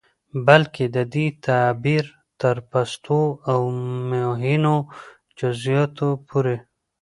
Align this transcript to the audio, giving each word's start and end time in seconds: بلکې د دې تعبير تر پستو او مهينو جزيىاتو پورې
بلکې 0.47 0.85
د 0.95 0.97
دې 1.13 1.25
تعبير 1.47 2.05
تر 2.41 2.57
پستو 2.71 3.21
او 3.51 3.61
مهينو 4.09 4.75
جزيىاتو 5.39 6.09
پورې 6.27 6.55